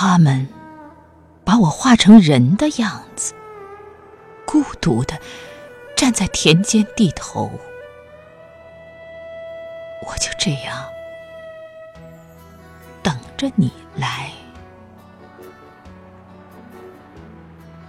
[0.00, 0.46] 他们
[1.44, 3.34] 把我画成人的样子，
[4.46, 5.18] 孤独的
[5.96, 7.50] 站在田间地头，
[10.06, 10.84] 我就这样
[13.02, 14.30] 等着你来。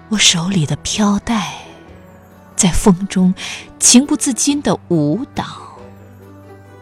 [0.10, 1.54] 我手里的飘带
[2.55, 3.36] 在风中
[3.78, 5.46] 情不自禁的舞蹈，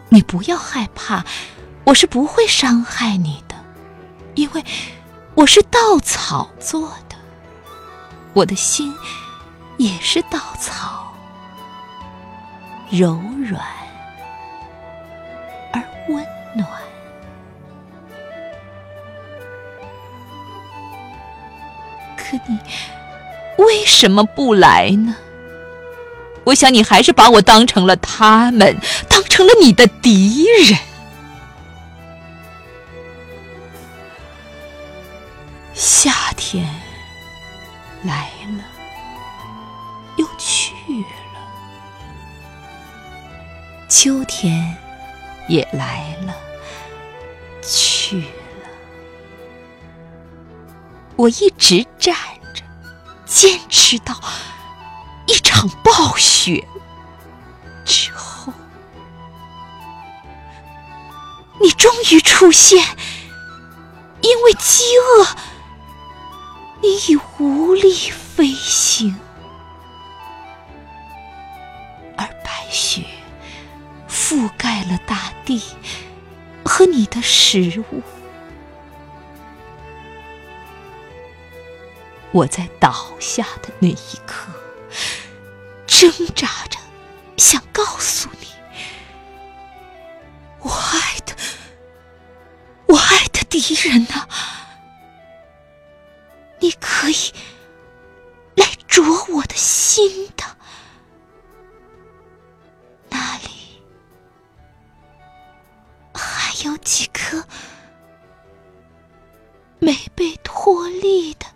[0.08, 1.22] 你不要害怕，
[1.84, 3.54] 我是不会伤害你的，
[4.34, 4.64] 因为。
[5.38, 7.14] 我是稻草做的，
[8.32, 8.92] 我的心
[9.76, 11.14] 也是稻草，
[12.90, 13.62] 柔软
[15.72, 16.68] 而温暖。
[22.16, 22.58] 可你
[23.58, 25.14] 为什么不来呢？
[26.42, 28.76] 我想你还是把我当成了他们，
[29.08, 30.76] 当成了你的敌人。
[35.80, 36.68] 夏天
[38.02, 38.64] 来了，
[40.16, 41.06] 又去了；
[43.88, 44.76] 秋天
[45.46, 46.34] 也来了，
[47.62, 48.26] 去了。
[51.14, 52.16] 我一直站
[52.52, 52.64] 着，
[53.24, 54.20] 坚持到
[55.28, 56.66] 一场暴雪
[57.84, 58.52] 之后，
[61.60, 62.84] 你终于出现，
[64.22, 65.24] 因为饥饿。
[66.80, 69.18] 你已无力飞行，
[72.16, 73.02] 而白雪
[74.08, 75.60] 覆盖了大地
[76.64, 78.02] 和你的食物。
[82.30, 84.52] 我在倒下的那一刻，
[85.86, 86.78] 挣扎着
[87.36, 88.46] 想告诉你，
[90.60, 91.34] 我爱的，
[92.86, 94.28] 我爱的敌人呢。
[97.08, 97.32] 可以
[98.56, 99.02] 来啄
[99.32, 100.44] 我的心的，
[103.08, 103.48] 那里
[106.12, 107.42] 还有几颗
[109.78, 111.46] 没被脱粒的。